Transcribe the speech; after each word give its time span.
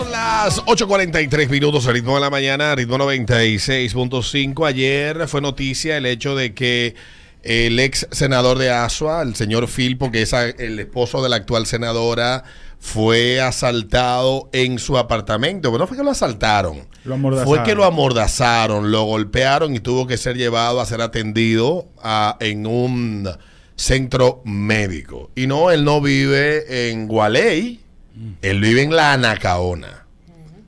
Son 0.00 0.12
las 0.12 0.64
8.43 0.64 1.50
minutos, 1.50 1.84
el 1.84 1.92
ritmo 1.92 2.14
de 2.14 2.22
la 2.22 2.30
mañana, 2.30 2.74
ritmo 2.74 2.96
96.5. 2.96 4.66
Ayer 4.66 5.28
fue 5.28 5.42
noticia 5.42 5.98
el 5.98 6.06
hecho 6.06 6.34
de 6.34 6.54
que 6.54 6.94
el 7.42 7.78
ex 7.78 8.08
senador 8.10 8.56
de 8.56 8.70
Asua, 8.70 9.20
el 9.20 9.36
señor 9.36 9.68
Filpo, 9.68 10.10
que 10.10 10.22
es 10.22 10.32
el 10.32 10.78
esposo 10.78 11.22
de 11.22 11.28
la 11.28 11.36
actual 11.36 11.66
senadora, 11.66 12.44
fue 12.78 13.42
asaltado 13.42 14.48
en 14.54 14.78
su 14.78 14.96
apartamento. 14.96 15.70
Pero 15.70 15.80
no 15.80 15.86
fue 15.86 15.98
que 15.98 16.02
lo 16.02 16.12
asaltaron. 16.12 16.88
fue 17.44 17.62
que 17.62 17.74
lo 17.74 17.84
amordazaron, 17.84 18.90
lo 18.90 19.02
golpearon 19.02 19.74
y 19.74 19.80
tuvo 19.80 20.06
que 20.06 20.16
ser 20.16 20.38
llevado 20.38 20.80
a 20.80 20.86
ser 20.86 21.02
atendido 21.02 21.88
en 22.40 22.66
un 22.66 23.28
centro 23.76 24.40
médico. 24.46 25.30
Y 25.34 25.46
no, 25.46 25.70
él 25.70 25.84
no 25.84 26.00
vive 26.00 26.88
en 26.88 27.06
Gualey, 27.06 27.80
él 28.42 28.60
vive 28.60 28.82
en 28.82 28.94
la 28.94 29.12
Anacaona, 29.12 30.06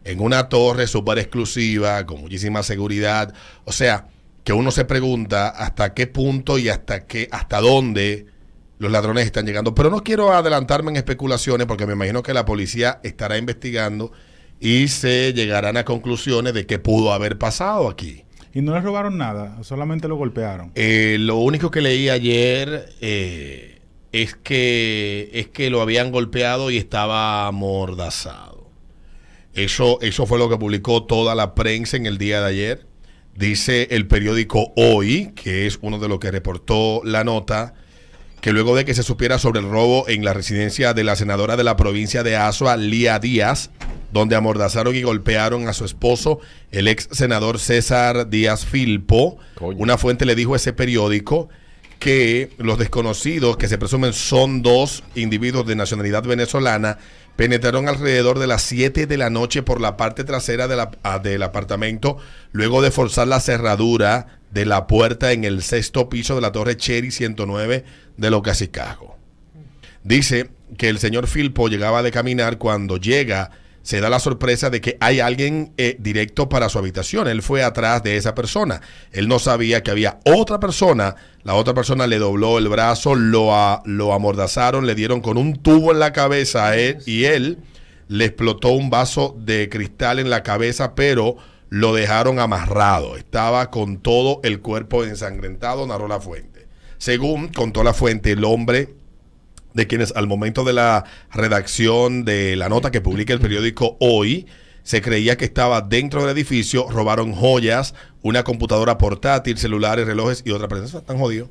en 0.05 0.21
una 0.21 0.49
torre 0.49 0.87
súper 0.87 1.19
exclusiva, 1.19 2.05
con 2.07 2.21
muchísima 2.21 2.63
seguridad. 2.63 3.35
O 3.65 3.73
sea, 3.73 4.07
que 4.45 4.53
uno 4.53 4.71
se 4.71 4.85
pregunta 4.85 5.49
hasta 5.49 5.95
qué 5.95 6.07
punto 6.07 6.59
y 6.59 6.69
hasta 6.69 7.07
qué, 7.07 7.29
hasta 7.31 7.61
dónde 7.61 8.27
los 8.79 8.91
ladrones 8.91 9.27
están 9.27 9.47
llegando. 9.47 9.75
Pero 9.75 9.91
no 9.91 10.03
quiero 10.03 10.33
adelantarme 10.33 10.91
en 10.91 10.97
especulaciones 10.97 11.67
porque 11.67 11.87
me 11.87 11.93
imagino 11.93 12.23
que 12.23 12.35
la 12.35 12.45
policía 12.45 13.01
estará 13.03 13.39
investigando 13.39 14.13
y 14.61 14.89
se 14.89 15.33
llegarán 15.33 15.77
a 15.77 15.85
conclusiones 15.85 16.55
de 16.55 16.67
qué 16.67 16.79
pudo 16.79 17.13
haber 17.13 17.39
pasado 17.39 17.89
aquí. 17.89 18.25
¿Y 18.55 18.61
no 18.61 18.75
le 18.75 18.81
robaron 18.81 19.17
nada? 19.17 19.63
¿Solamente 19.63 20.09
lo 20.09 20.17
golpearon? 20.17 20.73
Eh, 20.75 21.17
lo 21.19 21.37
único 21.37 21.71
que 21.71 21.81
leí 21.81 22.09
ayer 22.11 22.93
eh, 23.01 23.72
es, 24.13 24.37
que, 24.37 25.31
es 25.33 25.49
que 25.49 25.71
lo 25.71 25.81
habían 25.81 26.13
golpeado 26.13 26.71
y 26.71 26.77
estaba 26.77 27.47
amordazado. 27.47 28.71
Eso, 29.55 29.99
eso 30.01 30.27
fue 30.27 30.39
lo 30.39 30.49
que 30.49 30.57
publicó 30.57 31.05
toda 31.05 31.35
la 31.35 31.55
prensa 31.55 31.97
en 31.97 32.07
el 32.07 32.19
día 32.19 32.41
de 32.41 32.49
ayer. 32.49 32.87
Dice 33.35 33.89
el 33.91 34.07
periódico 34.07 34.73
Hoy, 34.77 35.33
que 35.35 35.67
es 35.67 35.79
uno 35.83 35.99
de 35.99 36.09
los 36.09 36.19
que 36.19 36.31
reportó 36.31 37.03
la 37.05 37.25
nota, 37.25 37.75
que 38.43 38.53
luego 38.53 38.77
de 38.77 38.85
que 38.85 38.95
se 38.95 39.03
supiera 39.03 39.39
sobre 39.39 39.61
el 39.61 39.71
robo 39.71 40.09
en 40.09 40.25
la 40.25 40.35
residencia 40.35 40.95
de 40.95 41.05
la 41.05 41.17
senadora 41.17 41.57
de 41.57 41.65
la 41.65 41.77
provincia 41.77 42.23
de 42.23 42.37
Azua, 42.37 42.77
Lía 42.77 43.19
Díaz, 43.19 43.71
donde 44.13 44.37
amordazaron 44.37 44.95
y 44.95 45.03
golpearon 45.03 45.69
a 45.69 45.73
su 45.73 45.85
esposo, 45.85 46.41
el 46.71 46.89
ex 46.89 47.09
senador 47.13 47.59
César 47.59 48.29
Díaz 48.29 48.67
Filpo, 48.67 49.39
una 49.61 49.97
fuente 49.97 50.27
le 50.27 50.35
dijo 50.35 50.55
a 50.55 50.57
ese 50.57 50.73
periódico 50.75 51.49
que 52.03 52.51
los 52.59 52.81
desconocidos, 52.81 53.57
que 53.57 53.69
se 53.69 53.79
presumen 53.79 54.13
son 54.13 54.61
dos 54.61 55.05
individuos 55.15 55.69
de 55.69 55.77
nacionalidad 55.77 56.25
venezolana, 56.25 56.99
penetraron 57.37 57.89
alrededor 57.89 58.41
de 58.41 58.49
las 58.49 58.63
7 58.63 59.07
de 59.07 59.17
la 59.17 59.31
noche 59.31 59.63
por 59.63 59.81
la 59.81 59.97
parte 59.97 60.25
trasera 60.25 60.67
ah, 61.05 61.21
del 61.21 61.45
apartamento, 61.45 62.17
luego 62.51 62.83
de 62.83 62.91
forzar 62.91 63.29
la 63.29 63.39
cerradura 63.39 64.41
de 64.51 64.67
la 64.67 64.89
puerta 64.89 65.31
en 65.31 65.45
el 65.45 65.63
sexto 65.63 66.09
piso 66.09 66.35
de 66.35 66.41
la 66.41 66.51
torre 66.51 66.77
Cherry 66.77 67.13
109 67.13 67.85
de 68.17 68.31
Los. 68.33 68.43
Dice 70.03 70.51
que 70.77 70.89
el 70.89 70.99
señor 70.99 71.29
Filpo 71.29 71.69
llegaba 71.69 72.03
de 72.03 72.11
caminar 72.11 72.59
cuando 72.59 72.97
llega 72.97 73.53
se 73.83 74.01
da 74.01 74.09
la 74.09 74.21
sorpresa 74.21 74.71
de 74.71 74.81
que 74.81 74.97
hay 75.01 75.21
alguien 75.21 75.73
eh, 75.77 75.97
directo 75.99 76.49
para 76.49 76.69
su 76.69 76.79
habitación. 76.79 77.29
Él 77.29 77.43
fue 77.43 77.63
atrás 77.63 78.03
de 78.03 78.17
esa 78.17 78.35
persona. 78.35 78.81
Él 79.11 79.29
no 79.29 79.39
sabía 79.39 79.83
que 79.83 79.91
había 79.91 80.21
otra 80.25 80.61
persona. 80.61 81.17
La 81.43 81.55
otra 81.55 81.75
persona 81.75 82.07
le 82.07 82.19
dobló 82.19 82.59
el 82.59 82.69
brazo, 82.69 83.15
lo, 83.15 83.53
lo 83.85 84.13
amordazaron, 84.13 84.87
le 84.87 84.95
dieron 84.95 85.21
con 85.21 85.37
un 85.37 85.57
tubo 85.57 85.91
en 85.91 85.99
la 85.99 86.13
cabeza 86.13 86.69
a 86.69 86.77
él 86.77 86.99
y 87.07 87.25
él 87.25 87.59
le 88.09 88.27
explotó 88.27 88.69
un 88.69 88.91
vaso 88.91 89.35
de 89.39 89.69
cristal 89.69 90.19
en 90.19 90.31
la 90.31 90.43
cabeza, 90.43 90.95
pero 90.95 91.37
lo 91.69 91.95
dejaron 91.95 92.39
amarrado. 92.39 93.17
Estaba 93.17 93.71
con 93.71 93.99
todo 93.99 94.41
el 94.45 94.61
cuerpo 94.61 95.05
ensangrentado, 95.05 95.87
narró 95.87 96.07
la 96.07 96.21
fuente. 96.21 96.69
Según 96.99 97.49
contó 97.49 97.83
la 97.83 97.95
fuente, 97.95 98.33
el 98.33 98.45
hombre 98.45 98.95
de 99.75 99.87
quienes 99.87 100.13
al 100.17 100.27
momento 100.27 100.65
de 100.65 100.73
la 100.73 101.05
redacción 101.33 102.25
de 102.25 102.57
la 102.57 102.69
nota 102.69 102.91
que 102.91 103.01
publica 103.01 103.33
el 103.33 103.41
periódico 103.41 103.97
Hoy, 104.01 104.47
se 104.83 105.01
creía 105.01 105.37
que 105.37 105.45
estaba 105.45 105.81
dentro 105.81 106.23
del 106.23 106.31
edificio, 106.31 106.89
robaron 106.91 107.33
joyas, 107.33 107.95
una 108.23 108.43
computadora 108.43 108.99
portátil, 108.99 109.59
celulares, 109.59 110.07
relojes 110.07 110.43
y 110.45 110.51
otra 110.51 110.69
presencia. 110.69 110.99
Están 110.99 111.19
jodidos. 111.19 111.51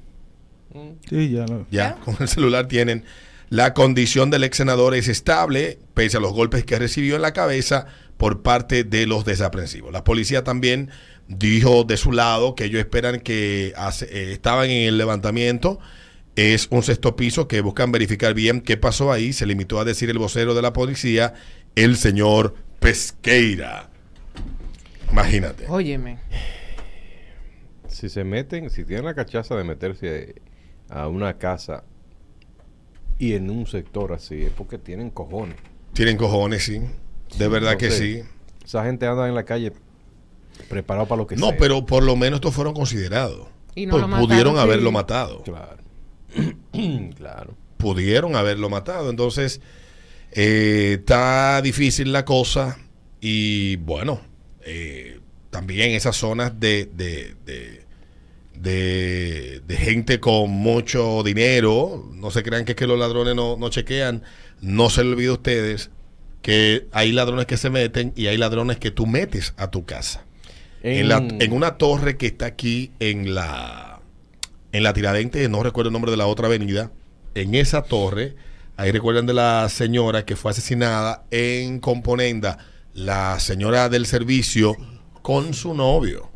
Sí, 1.09 1.31
ya, 1.31 1.45
ya. 1.69 1.95
con 2.05 2.15
el 2.19 2.27
celular 2.27 2.67
tienen. 2.67 3.05
La 3.49 3.73
condición 3.73 4.29
del 4.29 4.45
ex 4.45 4.57
senador 4.57 4.95
es 4.95 5.07
estable, 5.07 5.79
pese 5.93 6.17
a 6.17 6.19
los 6.21 6.31
golpes 6.31 6.63
que 6.63 6.79
recibió 6.79 7.17
en 7.17 7.21
la 7.21 7.33
cabeza 7.33 7.85
por 8.17 8.41
parte 8.41 8.83
de 8.83 9.05
los 9.07 9.25
desaprensivos. 9.25 9.91
La 9.91 10.03
policía 10.03 10.43
también 10.43 10.89
dijo 11.27 11.83
de 11.83 11.97
su 11.97 12.11
lado 12.11 12.55
que 12.55 12.65
ellos 12.65 12.79
esperan 12.79 13.19
que 13.19 13.73
eh, 13.75 14.31
estaban 14.31 14.69
en 14.69 14.87
el 14.87 14.97
levantamiento 14.97 15.79
es 16.35 16.67
un 16.71 16.83
sexto 16.83 17.15
piso 17.15 17.47
que 17.47 17.61
buscan 17.61 17.91
verificar 17.91 18.33
bien 18.33 18.61
qué 18.61 18.77
pasó 18.77 19.11
ahí. 19.11 19.33
Se 19.33 19.45
limitó 19.45 19.79
a 19.79 19.85
decir 19.85 20.09
el 20.09 20.17
vocero 20.17 20.53
de 20.53 20.61
la 20.61 20.73
policía, 20.73 21.33
el 21.75 21.97
señor 21.97 22.55
Pesqueira. 22.79 23.89
Imagínate. 25.11 25.65
Óyeme. 25.67 26.19
Si 27.87 28.09
se 28.09 28.23
meten, 28.23 28.69
si 28.69 28.85
tienen 28.85 29.05
la 29.05 29.13
cachaza 29.13 29.55
de 29.55 29.63
meterse 29.63 30.35
a 30.89 31.07
una 31.07 31.37
casa 31.37 31.83
y 33.19 33.33
en 33.33 33.49
un 33.49 33.67
sector 33.67 34.13
así, 34.13 34.43
es 34.43 34.51
porque 34.51 34.77
tienen 34.77 35.09
cojones. 35.09 35.57
Tienen 35.93 36.17
cojones, 36.17 36.63
sí. 36.63 36.81
De 37.37 37.47
verdad 37.47 37.77
que 37.77 37.91
sí. 37.91 38.23
Esa 38.65 38.85
gente 38.85 39.05
anda 39.05 39.27
en 39.27 39.35
la 39.35 39.43
calle 39.43 39.73
preparado 40.69 41.07
para 41.07 41.21
lo 41.21 41.27
que 41.27 41.37
sea. 41.37 41.45
No, 41.45 41.57
pero 41.57 41.85
por 41.85 42.03
lo 42.03 42.15
menos 42.15 42.37
estos 42.37 42.55
fueron 42.55 42.73
considerados. 42.73 43.47
Y 43.75 43.85
no 43.85 43.99
pues 43.99 44.21
pudieron 44.21 44.57
haberlo 44.57 44.91
matado. 44.91 45.43
Claro. 45.43 45.77
claro. 47.17 47.55
Pudieron 47.77 48.35
haberlo 48.35 48.69
matado. 48.69 49.09
Entonces, 49.09 49.61
eh, 50.31 50.97
está 50.99 51.61
difícil 51.61 52.11
la 52.11 52.25
cosa. 52.25 52.77
Y 53.19 53.75
bueno, 53.77 54.21
eh, 54.63 55.19
también 55.49 55.91
esas 55.91 56.15
zonas 56.15 56.59
de, 56.59 56.85
de, 56.85 57.35
de, 58.55 59.77
gente 59.77 60.19
con 60.19 60.51
mucho 60.51 61.23
dinero, 61.23 62.09
no 62.13 62.29
se 62.29 62.43
crean 62.43 62.65
que 62.65 62.73
es 62.73 62.75
que 62.75 62.87
los 62.87 62.99
ladrones 62.99 63.35
no, 63.35 63.57
no 63.57 63.69
chequean. 63.69 64.23
No 64.61 64.89
se 64.89 65.03
le 65.03 65.11
olvide 65.11 65.29
a 65.29 65.33
ustedes 65.33 65.89
que 66.41 66.87
hay 66.91 67.11
ladrones 67.11 67.45
que 67.45 67.57
se 67.57 67.69
meten 67.69 68.13
y 68.15 68.27
hay 68.27 68.37
ladrones 68.37 68.77
que 68.77 68.91
tú 68.91 69.07
metes 69.07 69.53
a 69.57 69.71
tu 69.71 69.85
casa. 69.85 70.25
En, 70.83 71.09
la, 71.09 71.17
en 71.17 71.53
una 71.53 71.77
torre 71.77 72.17
que 72.17 72.25
está 72.27 72.47
aquí 72.47 72.91
en 72.99 73.35
la 73.35 73.90
en 74.71 74.83
la 74.83 74.93
Tiradente, 74.93 75.47
no 75.49 75.63
recuerdo 75.63 75.89
el 75.89 75.93
nombre 75.93 76.11
de 76.11 76.17
la 76.17 76.27
otra 76.27 76.47
avenida, 76.47 76.91
en 77.35 77.55
esa 77.55 77.83
torre, 77.83 78.35
ahí 78.77 78.91
recuerdan 78.91 79.25
de 79.25 79.33
la 79.33 79.67
señora 79.69 80.25
que 80.25 80.35
fue 80.35 80.51
asesinada 80.51 81.25
en 81.31 81.79
Componenda, 81.79 82.57
la 82.93 83.39
señora 83.39 83.89
del 83.89 84.05
servicio 84.05 84.75
con 85.21 85.53
su 85.53 85.73
novio. 85.73 86.29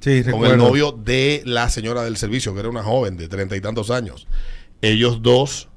Sí, 0.00 0.22
con 0.24 0.46
el 0.46 0.56
novio 0.56 0.92
de 0.92 1.42
la 1.44 1.68
señora 1.68 2.02
del 2.02 2.16
servicio, 2.16 2.54
que 2.54 2.60
era 2.60 2.70
una 2.70 2.82
joven 2.82 3.16
de 3.16 3.28
treinta 3.28 3.54
y 3.54 3.60
tantos 3.60 3.90
años. 3.90 4.26
Ellos 4.80 5.20
dos 5.20 5.68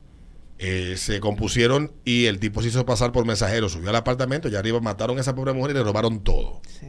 eh, 0.59 0.95
se 0.97 1.19
compusieron 1.19 1.91
y 2.05 2.25
el 2.25 2.39
tipo 2.39 2.61
se 2.61 2.69
hizo 2.69 2.85
pasar 2.85 3.11
por 3.11 3.25
mensajero, 3.25 3.67
subió 3.67 3.89
al 3.89 3.97
apartamento 3.97 4.47
y 4.47 4.55
arriba 4.55 4.79
mataron 4.79 5.17
a 5.17 5.21
esa 5.21 5.35
pobre 5.35 5.51
mujer 5.51 5.71
y 5.71 5.73
le 5.73 5.83
robaron 5.83 6.23
todo. 6.23 6.61
Sí 6.79 6.87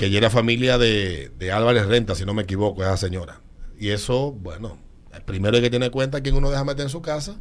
que 0.00 0.06
ella 0.06 0.16
era 0.16 0.30
familia 0.30 0.78
de, 0.78 1.52
Álvarez 1.52 1.84
Renta, 1.84 2.14
si 2.14 2.24
no 2.24 2.32
me 2.32 2.44
equivoco, 2.44 2.82
esa 2.82 2.96
señora. 2.96 3.42
Y 3.78 3.90
eso, 3.90 4.32
bueno, 4.32 4.78
primero 5.26 5.56
hay 5.56 5.62
que 5.62 5.68
tener 5.68 5.90
cuenta 5.90 6.22
quién 6.22 6.36
uno 6.36 6.48
deja 6.48 6.64
meter 6.64 6.84
en 6.84 6.88
su 6.88 7.02
casa. 7.02 7.36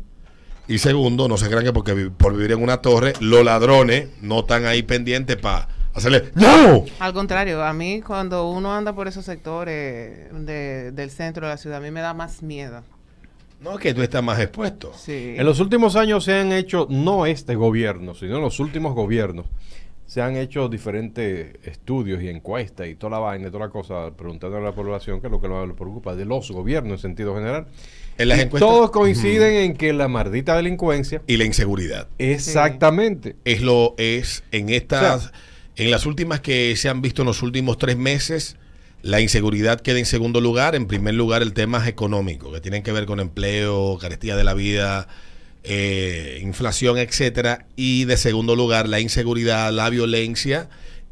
Y 0.68 0.80
segundo, 0.80 1.30
no 1.30 1.38
se 1.38 1.48
crean 1.48 1.64
que 1.64 1.72
porque 1.72 2.12
por 2.18 2.34
vivir 2.34 2.52
en 2.52 2.62
una 2.62 2.82
torre, 2.82 3.14
los 3.22 3.46
ladrones 3.46 4.10
no 4.22 4.42
están 4.42 4.66
ahí 4.66 4.84
pendientes 4.84 5.38
para 5.38 5.70
hacerle 5.94 6.34
¡No! 6.36 6.84
Al 7.00 7.14
contrario, 7.14 7.64
a 7.64 7.72
mí 7.72 8.02
cuando 8.02 8.50
uno 8.50 8.76
anda 8.76 8.92
por 8.92 9.08
esos 9.08 9.24
sectores 9.24 10.28
del 10.34 11.12
centro 11.12 11.48
de 11.48 11.54
la 11.54 11.58
ciudad, 11.58 11.78
a 11.78 11.82
mí 11.82 11.92
me 11.92 12.02
da 12.02 12.14
más 12.14 12.44
miedo. 12.44 12.84
No, 13.62 13.78
que 13.78 13.94
tú 13.94 14.02
estás 14.02 14.22
más 14.22 14.38
expuesto. 14.38 14.92
Sí. 14.98 15.36
En 15.38 15.46
los 15.46 15.62
últimos 15.62 15.96
años 15.96 16.26
se 16.26 16.34
han 16.34 16.52
hecho, 16.52 16.88
no 16.90 17.26
este 17.26 17.56
gobierno, 17.56 18.16
sino 18.16 18.42
los 18.42 18.60
últimos 18.60 18.96
gobiernos, 18.96 19.46
se 20.10 20.24
han 20.24 20.36
hecho 20.38 20.70
diferentes 20.70 21.54
estudios 21.64 22.24
y 22.24 22.30
encuestas 22.30 22.88
y 22.88 22.96
toda 22.96 23.12
la 23.12 23.20
vaina 23.20 23.48
y 23.48 23.52
toda 23.52 23.68
la 23.68 23.72
cosa 23.72 24.10
preguntando 24.18 24.58
a 24.58 24.60
la 24.60 24.72
población 24.72 25.22
qué 25.22 25.28
es 25.28 25.32
lo 25.32 25.40
que 25.40 25.48
nos 25.48 25.72
preocupa 25.74 26.16
de 26.16 26.26
los 26.26 26.50
gobiernos 26.50 26.94
en 26.94 27.12
sentido 27.12 27.36
general. 27.36 27.68
En 28.18 28.30
las 28.30 28.40
encuestas, 28.40 28.68
todos 28.68 28.90
coinciden 28.90 29.54
en 29.58 29.78
que 29.78 29.94
la 29.94 30.08
maldita 30.08 30.56
delincuencia 30.56 31.22
y 31.28 31.38
la 31.38 31.46
inseguridad. 31.46 32.08
Exactamente. 32.18 33.36
Es 33.46 33.62
lo 33.62 33.94
es 34.00 34.44
en 34.52 34.70
estas 34.70 35.32
en 35.76 35.92
las 35.92 36.08
últimas 36.08 36.40
que 36.40 36.76
se 36.76 36.90
han 36.90 37.04
visto 37.04 37.22
en 37.22 37.28
los 37.28 37.44
últimos 37.44 37.78
tres 37.78 37.96
meses. 37.96 38.58
La 39.04 39.22
inseguridad 39.22 39.80
queda 39.80 40.00
en 40.00 40.08
segundo 40.08 40.42
lugar. 40.42 40.74
En 40.74 40.88
primer 40.88 41.14
lugar, 41.14 41.44
el 41.44 41.54
tema 41.54 41.88
económico, 41.88 42.52
que 42.52 42.62
tienen 42.62 42.82
que 42.82 42.92
ver 42.92 43.06
con 43.06 43.20
empleo, 43.20 44.00
carestía 44.02 44.36
de 44.36 44.44
la 44.44 44.56
vida, 44.56 45.08
eh, 45.64 46.40
inflación, 46.42 46.98
etcétera. 46.98 47.66
Y 47.76 48.06
de 48.06 48.18
segundo 48.18 48.56
lugar, 48.56 48.88
la 48.88 49.00
inseguridad, 49.00 49.72
la 49.72 49.90
violencia 49.90 50.70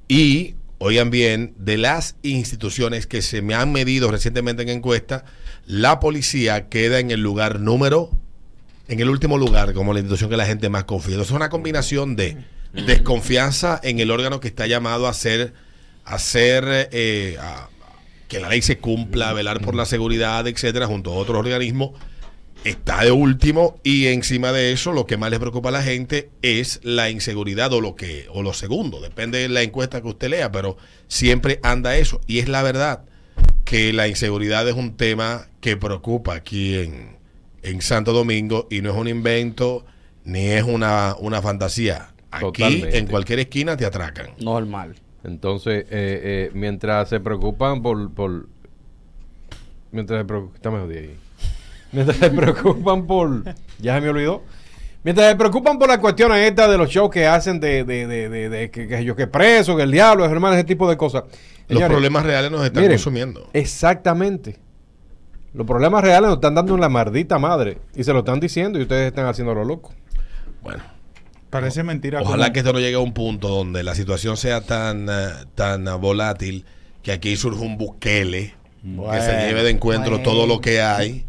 y, 0.08 0.56
oigan 0.78 1.10
bien, 1.10 1.54
de 1.58 1.78
las 1.78 2.16
instituciones 2.22 3.08
que 3.08 3.22
se 3.22 3.42
me 3.42 3.54
han 3.54 3.72
medido 3.72 4.10
recientemente 4.10 4.64
en 4.64 4.70
encuesta, 4.70 5.26
la 5.66 6.00
policía 6.00 6.70
queda 6.70 7.00
en 7.00 7.12
el 7.12 7.22
lugar 7.22 7.60
número, 7.60 8.12
en 8.88 9.00
el 9.00 9.10
último 9.10 9.38
lugar, 9.38 9.74
como 9.74 9.94
la 9.94 10.00
institución 10.00 10.30
que 10.30 10.38
la 10.38 10.46
gente 10.46 10.70
más 10.70 10.86
confía. 10.86 11.16
Entonces, 11.16 11.32
es 11.32 11.36
una 11.36 11.50
combinación 11.50 12.16
de 12.16 12.38
desconfianza 12.74 13.80
en 13.84 14.00
el 14.00 14.12
órgano 14.12 14.40
que 14.40 14.48
está 14.48 14.68
llamado 14.68 15.08
a 15.08 15.10
hacer, 15.10 15.54
a 16.06 16.16
hacer 16.16 16.90
eh, 16.92 17.38
que 18.28 18.40
la 18.40 18.50
ley 18.50 18.62
se 18.62 18.78
cumpla, 18.78 19.30
a 19.30 19.34
velar 19.34 19.62
por 19.62 19.76
la 19.76 19.86
seguridad, 19.86 20.48
etcétera, 20.48 20.88
junto 20.88 21.12
a 21.12 21.16
otros 21.16 21.38
organismos, 21.38 21.92
está 22.64 23.04
de 23.04 23.12
último 23.12 23.80
y 23.84 24.08
encima 24.08 24.52
de 24.52 24.72
eso 24.72 24.92
lo 24.92 25.06
que 25.06 25.18
más 25.18 25.32
le 25.32 25.40
preocupa 25.40 25.70
a 25.70 25.72
la 25.72 25.84
gente 25.84 26.30
es 26.42 26.80
la 26.84 27.10
inseguridad 27.10 27.72
o 27.74 27.82
lo 27.82 27.96
que 27.96 28.28
o 28.32 28.44
lo 28.44 28.54
segundo, 28.54 29.02
depende 29.02 29.40
de 29.40 29.50
la 29.50 29.62
encuesta 29.62 30.02
que 30.02 30.08
usted 30.08 30.30
lea, 30.30 30.52
pero 30.52 30.78
siempre 31.08 31.60
anda 31.64 31.98
eso 31.98 32.22
y 32.28 32.40
es 32.40 32.50
la 32.50 32.64
verdad 32.64 33.04
que 33.64 33.94
la 33.94 34.08
inseguridad 34.08 34.68
es 34.68 34.76
un 34.76 34.96
tema 34.96 35.48
que 35.60 35.78
preocupa 35.78 36.36
aquí 36.36 36.76
en, 36.76 37.18
en 37.64 37.82
Santo 37.82 38.14
Domingo 38.14 38.68
y 38.72 38.82
no 38.82 38.92
es 38.92 38.96
un 38.96 39.08
invento 39.08 39.86
ni 40.24 40.48
es 40.48 40.64
una, 40.64 41.16
una 41.20 41.42
fantasía. 41.42 42.14
Aquí 42.32 42.62
Totalmente. 42.62 42.98
en 42.98 43.08
cualquier 43.08 43.40
esquina 43.40 43.78
te 43.78 43.86
atracan. 43.86 44.28
Normal. 44.40 44.96
Entonces, 45.24 45.84
eh, 45.84 45.88
eh, 45.90 46.52
mientras 46.54 47.10
se 47.10 47.20
preocupan 47.20 47.82
por... 47.82 48.14
por 48.14 48.48
mientras 49.92 50.20
se 50.20 50.26
preocupan... 50.26 50.56
Está 50.56 50.72
mejor 50.72 50.88
de 50.90 51.00
ahí. 51.00 51.16
Mientras 51.98 52.18
se 52.18 52.30
preocupan 52.30 53.08
por... 53.08 53.44
Ya 53.80 53.96
se 53.96 54.02
me 54.02 54.10
olvidó. 54.10 54.44
Mientras 55.04 55.30
se 55.30 55.36
preocupan 55.36 55.80
por 55.80 55.88
las 55.88 55.98
cuestiones 55.98 56.48
estas 56.48 56.70
de 56.70 56.78
los 56.78 56.90
shows 56.92 57.10
que 57.10 57.26
hacen 57.26 57.60
de, 57.60 57.84
de, 57.84 58.06
de, 58.06 58.30
de, 58.30 58.50
de 58.50 58.70
que, 58.70 58.88
que 58.88 59.04
yo 59.04 59.16
que 59.16 59.26
preso, 59.26 59.76
que 59.76 59.82
el 59.82 59.92
diablo, 59.92 60.24
hermano, 60.26 60.54
ese 60.54 60.64
tipo 60.64 60.88
de 60.88 60.96
cosas. 60.96 61.24
Los 61.24 61.78
Señores, 61.80 61.88
problemas 61.88 62.24
reales 62.24 62.52
nos 62.52 62.64
están 62.64 62.84
miren, 62.84 62.98
consumiendo. 62.98 63.50
Exactamente. 63.54 64.58
Los 65.56 65.66
problemas 65.66 66.04
reales 66.04 66.28
nos 66.28 66.36
están 66.38 66.54
dando 66.54 66.76
en 66.76 66.82
la 66.82 66.90
maldita 66.90 67.40
madre. 67.40 67.80
Y 67.96 68.04
se 68.04 68.14
lo 68.14 68.20
están 68.20 68.40
diciendo 68.40 68.78
y 68.78 68.84
ustedes 68.84 69.08
están 69.08 69.26
haciendo 69.26 69.56
lo 69.56 69.64
loco. 69.66 69.92
Bueno. 70.62 70.84
Parece 71.50 71.82
mentira. 71.82 72.22
Ojalá 72.22 72.46
como- 72.46 72.54
que 72.54 72.60
esto 72.60 72.74
no 72.74 72.80
llegue 72.80 72.96
a 72.96 73.00
un 73.00 73.14
punto 73.14 73.48
donde 73.48 73.82
la 73.82 73.96
situación 73.96 74.38
sea 74.38 74.62
tan, 74.62 75.08
eh, 75.10 75.30
tan 75.56 75.88
eh, 75.88 75.92
volátil 75.94 76.66
que 77.02 77.12
aquí 77.12 77.36
surja 77.38 77.62
un 77.62 77.78
buquele 77.78 78.54
que 78.84 79.22
se 79.22 79.48
lleve 79.48 79.64
de 79.64 79.72
encuentro 79.72 80.18
bueno. 80.18 80.24
todo 80.24 80.46
lo 80.46 80.62
que 80.62 80.82
hay 80.82 81.26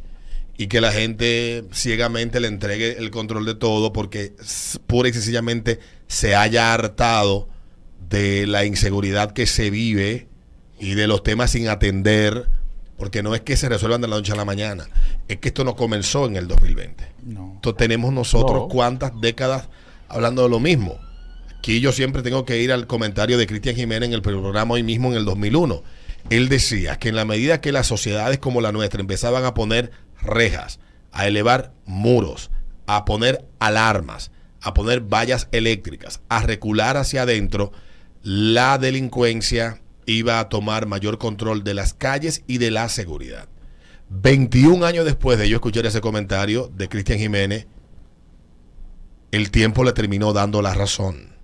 y 0.59 0.67
que 0.67 0.81
la 0.83 0.93
gente 0.93 1.65
ciegamente 1.73 2.41
le 2.41 2.49
entregue 2.49 2.99
el 2.99 3.11
control 3.11 3.47
de 3.47 3.55
todo 3.55 3.93
porque 3.93 4.35
pura 4.87 5.09
y 5.09 5.13
sencillamente 5.15 5.79
se 6.09 6.35
haya 6.35 6.75
hartado 6.75 7.49
de 8.11 8.47
la 8.47 8.65
inseguridad 8.67 9.33
que 9.33 9.47
se 9.47 9.71
vive 9.71 10.29
y 10.81 10.95
de 10.95 11.07
los 11.07 11.23
temas 11.23 11.53
sin 11.53 11.69
atender 11.69 12.49
porque 12.97 13.23
no 13.23 13.35
es 13.37 13.41
que 13.43 13.57
se 13.57 13.69
resuelvan 13.69 14.01
de 14.01 14.09
la 14.09 14.17
noche 14.17 14.33
a 14.33 14.37
la 14.37 14.45
mañana 14.45 14.89
es 15.29 15.37
que 15.39 15.49
esto 15.49 15.63
no 15.63 15.77
comenzó 15.77 16.27
en 16.27 16.35
el 16.37 16.49
2020 16.49 17.05
No. 17.25 17.53
esto 17.57 17.75
tenemos 17.75 18.13
nosotros 18.13 18.63
No. 18.63 18.69
cuántas 18.69 19.13
décadas 19.21 19.69
hablando 20.09 20.43
de 20.43 20.49
lo 20.49 20.59
mismo. 20.59 20.99
Aquí 21.59 21.81
yo 21.81 21.93
siempre 21.93 22.23
tengo 22.23 22.45
que 22.45 22.61
ir 22.63 22.73
al 22.73 22.87
comentario 22.87 23.37
de 23.37 23.47
Cristian 23.47 23.77
Jiménez 23.77 24.09
en 24.09 24.15
el 24.15 24.23
programa 24.23 24.75
hoy 24.75 24.83
mismo 24.83 25.11
en 25.11 25.19
el 25.19 25.25
2001. 25.25 25.83
Él 26.31 26.49
decía 26.49 26.99
que 26.99 27.11
en 27.11 27.17
la 27.17 27.25
medida 27.25 27.61
que 27.61 27.73
las 27.73 27.87
sociedades 27.87 28.39
como 28.39 28.61
la 28.61 28.73
nuestra 28.73 29.01
empezaban 29.01 29.45
a 29.45 29.55
poner 29.55 29.91
rejas, 30.21 30.81
a 31.13 31.27
elevar 31.27 31.73
muros, 31.85 32.51
a 32.87 33.05
poner 33.05 33.45
alarmas, 33.59 34.31
a 34.61 34.75
poner 34.75 35.01
vallas 35.01 35.49
eléctricas, 35.53 36.21
a 36.29 36.41
recular 36.43 36.97
hacia 36.97 37.23
adentro, 37.23 37.73
la 38.23 38.79
delincuencia 38.79 39.81
iba 40.07 40.41
a 40.41 40.49
tomar 40.49 40.87
mayor 40.87 41.19
control 41.19 41.65
de 41.65 41.75
las 41.75 41.95
calles 41.95 42.43
y 42.47 42.59
de 42.59 42.71
la 42.71 42.89
seguridad. 42.89 43.49
21 44.11 44.85
años 44.87 45.05
después 45.05 45.39
de 45.39 45.49
yo 45.49 45.57
escuchar 45.57 45.87
ese 45.87 46.01
comentario 46.01 46.71
de 46.75 46.89
Cristian 46.89 47.19
Jiménez, 47.19 47.67
el 49.31 49.51
tiempo 49.51 49.85
le 49.85 49.93
terminó 49.93 50.33
dando 50.33 50.63
la 50.63 50.73
razón. 50.73 51.35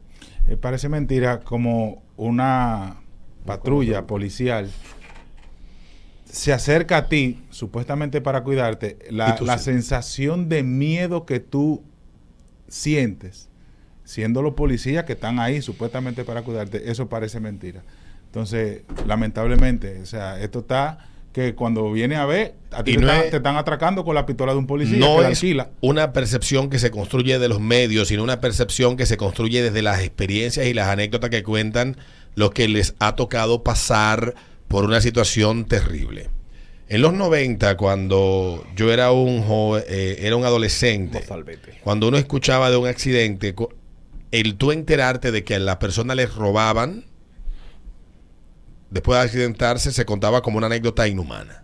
Eh, 0.48 0.56
parece 0.56 0.88
mentira 0.88 1.40
como 1.40 2.02
una 2.16 3.02
patrulla 3.44 4.06
policial 4.06 4.70
se 6.34 6.52
acerca 6.52 6.96
a 6.96 7.08
ti, 7.08 7.44
supuestamente 7.50 8.20
para 8.20 8.42
cuidarte, 8.42 8.98
la, 9.10 9.38
la 9.40 9.56
sí. 9.58 9.64
sensación 9.66 10.48
de 10.48 10.64
miedo 10.64 11.26
que 11.26 11.38
tú 11.38 11.82
sientes, 12.68 13.48
siendo 14.04 14.42
los 14.42 14.54
policías 14.54 15.04
que 15.04 15.12
están 15.14 15.38
ahí 15.38 15.62
supuestamente 15.62 16.24
para 16.24 16.42
cuidarte, 16.42 16.90
eso 16.90 17.08
parece 17.08 17.40
mentira. 17.40 17.82
Entonces, 18.26 18.82
lamentablemente, 19.06 20.00
o 20.02 20.06
sea, 20.06 20.40
esto 20.40 20.60
está 20.60 21.08
que 21.32 21.54
cuando 21.54 21.90
viene 21.90 22.16
a 22.16 22.26
ver, 22.26 22.54
a 22.70 22.84
ti 22.84 22.94
te, 22.94 23.00
no 23.00 23.08
están, 23.08 23.24
es- 23.24 23.30
te 23.30 23.36
están 23.38 23.56
atracando 23.56 24.04
con 24.04 24.14
la 24.14 24.26
pistola 24.26 24.52
de 24.52 24.58
un 24.58 24.66
policía 24.66 24.98
no 24.98 25.18
que 25.18 25.32
es 25.32 25.44
una 25.80 26.12
percepción 26.12 26.70
que 26.70 26.78
se 26.78 26.90
construye 26.90 27.38
de 27.38 27.48
los 27.48 27.60
medios, 27.60 28.08
sino 28.08 28.22
una 28.22 28.40
percepción 28.40 28.96
que 28.96 29.06
se 29.06 29.16
construye 29.16 29.62
desde 29.62 29.82
las 29.82 30.00
experiencias 30.00 30.66
y 30.66 30.74
las 30.74 30.88
anécdotas 30.88 31.30
que 31.30 31.42
cuentan 31.42 31.96
los 32.36 32.50
que 32.50 32.68
les 32.68 32.94
ha 33.00 33.14
tocado 33.16 33.62
pasar 33.64 34.34
por 34.74 34.86
una 34.86 35.00
situación 35.00 35.66
terrible. 35.66 36.30
En 36.88 37.00
los 37.00 37.12
90, 37.12 37.76
cuando 37.76 38.66
yo 38.74 38.92
era 38.92 39.12
un 39.12 39.44
joven, 39.44 39.84
eh, 39.86 40.16
era 40.22 40.34
un 40.34 40.44
adolescente, 40.44 41.22
cuando 41.84 42.08
uno 42.08 42.16
escuchaba 42.16 42.72
de 42.72 42.76
un 42.76 42.88
accidente, 42.88 43.54
el 44.32 44.56
tú 44.56 44.72
enterarte 44.72 45.30
de 45.30 45.44
que 45.44 45.54
a 45.54 45.58
la 45.60 45.78
persona 45.78 46.16
les 46.16 46.34
robaban, 46.34 47.04
después 48.90 49.16
de 49.16 49.24
accidentarse, 49.26 49.92
se 49.92 50.04
contaba 50.04 50.42
como 50.42 50.58
una 50.58 50.66
anécdota 50.66 51.06
inhumana. 51.06 51.62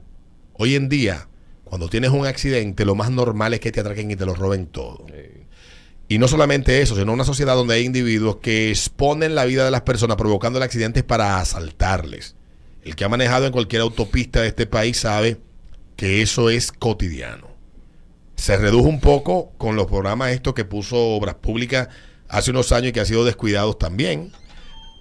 Hoy 0.52 0.76
en 0.76 0.88
día, 0.88 1.26
cuando 1.64 1.88
tienes 1.88 2.12
un 2.12 2.26
accidente, 2.26 2.84
lo 2.84 2.94
más 2.94 3.10
normal 3.10 3.54
es 3.54 3.58
que 3.58 3.72
te 3.72 3.80
atraquen 3.80 4.12
y 4.12 4.14
te 4.14 4.24
lo 4.24 4.36
roben 4.36 4.66
todo. 4.66 5.04
Y 6.06 6.18
no 6.18 6.28
solamente 6.28 6.80
eso, 6.80 6.94
sino 6.94 7.12
una 7.12 7.24
sociedad 7.24 7.56
donde 7.56 7.74
hay 7.74 7.86
individuos 7.86 8.36
que 8.36 8.70
exponen 8.70 9.34
la 9.34 9.46
vida 9.46 9.64
de 9.64 9.72
las 9.72 9.82
personas 9.82 10.16
provocando 10.16 10.60
el 10.60 10.62
accidente 10.62 11.02
para 11.02 11.40
asaltarles. 11.40 12.36
El 12.82 12.96
que 12.96 13.04
ha 13.04 13.08
manejado 13.08 13.46
en 13.46 13.52
cualquier 13.52 13.82
autopista 13.82 14.40
de 14.40 14.48
este 14.48 14.66
país 14.66 14.98
sabe 14.98 15.38
que 15.96 16.22
eso 16.22 16.48
es 16.50 16.72
cotidiano. 16.72 17.48
Se 18.36 18.56
redujo 18.56 18.88
un 18.88 19.00
poco 19.00 19.52
con 19.58 19.76
los 19.76 19.86
programas 19.86 20.32
estos 20.32 20.54
que 20.54 20.64
puso 20.64 20.96
Obras 20.96 21.34
Públicas 21.34 21.88
hace 22.28 22.52
unos 22.52 22.72
años 22.72 22.88
y 22.88 22.92
que 22.92 23.00
han 23.00 23.06
sido 23.06 23.24
descuidados 23.24 23.78
también. 23.78 24.32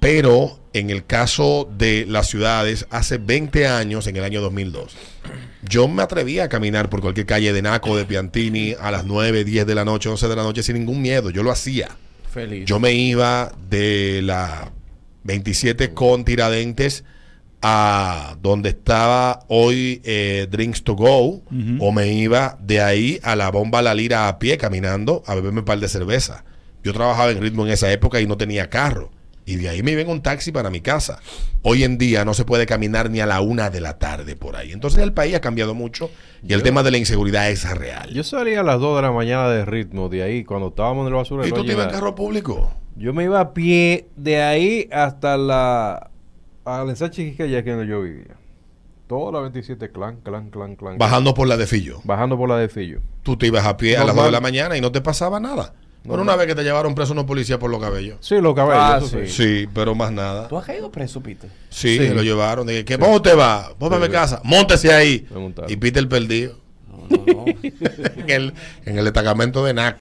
Pero 0.02 0.60
en 0.74 0.90
el 0.90 1.06
caso 1.06 1.70
de 1.78 2.06
las 2.08 2.28
ciudades, 2.28 2.86
hace 2.90 3.18
20 3.18 3.68
años, 3.68 4.08
en 4.08 4.16
el 4.16 4.24
año 4.24 4.42
2002, 4.42 4.96
yo 5.64 5.88
me 5.88 6.04
atrevía 6.04 6.46
a 6.46 6.50
caminar 6.50 6.90
por 6.90 7.02
cualquier 7.02 7.26
calle 7.26 7.52
de 7.52 7.62
Naco, 7.62 7.98
de 7.98 8.06
Piantini, 8.06 8.76
a 8.80 8.92
las 8.92 9.06
9, 9.06 9.44
10 9.44 9.66
de 9.66 9.76
la 9.76 9.86
noche, 9.86 10.10
11 10.10 10.28
de 10.28 10.36
la 10.36 10.44
noche, 10.44 10.64
sin 10.64 10.76
ningún 10.76 11.02
miedo. 11.02 11.30
Yo 11.30 11.44
lo 11.44 11.52
hacía. 11.52 11.90
Feliz. 12.32 12.66
Yo 12.66 12.80
me 12.80 12.94
iba 12.94 13.52
de 13.70 14.22
la 14.22 14.72
27 15.24 15.94
con 15.94 16.24
Tiradentes 16.24 17.04
a 17.62 18.38
donde 18.42 18.70
estaba 18.70 19.42
hoy 19.48 20.02
eh, 20.04 20.48
Drinks 20.50 20.84
to 20.84 20.96
Go, 20.96 21.44
o 21.80 21.92
me 21.92 22.14
iba 22.14 22.58
de 22.62 22.82
ahí 22.82 23.20
a 23.24 23.36
la 23.36 23.52
bomba 23.52 23.82
La 23.82 23.94
Lira 23.94 24.28
a 24.28 24.40
pie 24.40 24.58
caminando 24.58 25.24
a 25.26 25.36
beberme 25.36 25.60
un 25.60 25.66
par 25.66 25.80
de 25.80 25.88
cerveza. 25.88 26.46
Yo 26.84 26.94
trabajaba 26.94 27.32
en 27.32 27.42
ritmo 27.42 27.66
en 27.66 27.74
esa 27.74 27.92
época 27.92 28.22
y 28.22 28.28
no 28.28 28.38
tenía 28.38 28.70
carro. 28.70 29.12
Y 29.46 29.56
de 29.56 29.68
ahí 29.68 29.82
me 29.82 29.92
iba 29.92 30.02
en 30.02 30.10
un 30.10 30.22
taxi 30.22 30.52
para 30.52 30.70
mi 30.70 30.80
casa. 30.80 31.20
Hoy 31.64 31.84
en 31.84 31.98
día 31.98 32.24
no 32.24 32.36
se 32.36 32.46
puede 32.46 32.68
caminar 32.68 33.10
ni 33.10 33.20
a 33.20 33.26
la 33.26 33.42
una 33.42 33.72
de 33.72 33.82
la 33.82 33.98
tarde 33.98 34.36
por 34.36 34.56
ahí. 34.56 34.72
Entonces 34.72 35.02
el 35.02 35.12
país 35.12 35.34
ha 35.34 35.42
cambiado 35.42 35.74
mucho 35.74 36.12
y 36.48 36.54
el 36.54 36.62
tema 36.62 36.84
de 36.84 36.92
la 36.92 37.00
inseguridad 37.00 37.50
es 37.50 37.68
real. 37.76 38.12
Yo 38.14 38.24
salía 38.24 38.60
a 38.60 38.64
las 38.64 38.80
2 38.80 38.98
de 38.98 39.02
la 39.02 39.12
mañana 39.12 39.50
de 39.50 39.66
ritmo, 39.66 40.08
de 40.08 40.22
ahí, 40.22 40.44
cuando 40.44 40.68
estábamos 40.68 41.02
en 41.02 41.08
el 41.08 41.14
basurero. 41.16 41.48
¿Y 41.48 41.52
tú 41.52 41.66
te 41.66 41.72
ibas 41.72 41.88
en 41.88 41.94
carro 41.94 42.14
público? 42.14 42.72
Yo 42.96 43.12
me 43.12 43.24
iba 43.24 43.40
a 43.40 43.54
pie 43.54 44.08
de 44.16 44.42
ahí 44.42 44.88
hasta 44.92 45.36
la... 45.36 46.09
A 46.70 46.84
la 46.84 46.92
ensanche 46.92 47.26
Quisqueya, 47.26 47.64
que 47.64 47.70
es 47.72 47.76
donde 47.78 47.92
yo 47.92 48.02
vivía. 48.02 48.36
Toda 49.08 49.32
la 49.32 49.40
27, 49.40 49.90
clan, 49.92 50.18
clan, 50.22 50.52
clan, 50.52 50.76
clan. 50.76 50.98
Bajando 51.00 51.34
por 51.34 51.48
la 51.48 51.58
de 51.58 51.66
Fillo. 51.66 52.00
Bajando 52.04 52.38
por 52.38 52.48
la 52.48 52.58
de 52.58 52.70
Fillo. 52.70 53.00
Tú 53.24 53.36
te 53.38 53.48
ibas 53.48 53.66
a 53.66 53.76
pie 53.76 53.96
a 53.98 54.02
las 54.02 54.08
Normal. 54.10 54.26
2 54.26 54.26
de 54.28 54.32
la 54.34 54.42
mañana 54.42 54.78
y 54.78 54.82
no 54.82 54.92
te 54.92 55.02
pasaba 55.02 55.40
nada. 55.40 55.74
Bueno, 56.04 56.22
una 56.24 56.36
vez 56.36 56.46
que 56.48 56.56
te 56.56 56.64
llevaron 56.64 56.94
preso 56.96 57.14
unos 57.14 57.26
policías 57.26 57.58
por 57.58 57.72
los 57.72 57.82
cabellos. 57.82 58.18
Sí, 58.22 58.40
los 58.40 58.54
caballos. 58.54 59.12
Ah, 59.14 59.18
sí. 59.26 59.28
Sí, 59.28 59.70
pero 59.74 59.96
más 59.96 60.12
nada. 60.12 60.48
¿Tú 60.48 60.58
has 60.58 60.66
caído 60.66 60.92
preso, 60.92 61.22
Peter? 61.22 61.50
Sí, 61.70 61.98
Sí. 61.98 62.10
lo 62.14 62.22
llevaron. 62.22 62.68
Dije, 62.68 62.86
¿qué, 62.86 62.98
¿Cómo 63.00 63.16
usted 63.16 63.38
va? 63.38 63.72
Sí. 63.80 63.86
mi 64.00 64.10
casa. 64.10 64.40
Móntese 64.44 64.94
ahí. 64.94 65.28
Y 65.68 65.76
Peter 65.76 66.08
perdido. 66.08 66.56
No, 66.88 67.18
no, 67.18 67.34
no. 67.34 67.46
en, 67.52 68.30
el, 68.30 68.54
en 68.86 68.98
el 69.00 69.06
destacamento 69.06 69.66
de 69.66 69.74
NAC. 69.74 69.98